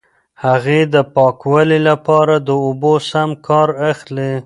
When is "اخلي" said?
3.91-4.31